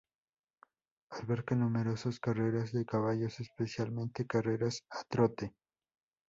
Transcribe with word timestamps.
Alberga 1.11 1.55
numerosas 1.55 2.19
carreras 2.19 2.71
de 2.71 2.85
caballos, 2.87 3.39
especialmente 3.39 4.25
carreras 4.25 4.81
a 4.89 5.03
trote. 5.03 5.53